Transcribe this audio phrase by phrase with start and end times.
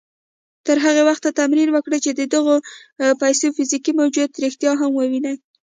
[0.65, 2.55] تر هغه وخته تمرين وکړئ چې د دغو
[3.21, 5.35] پيسو فزيکي موجوديت رښتيا هم ووينئ.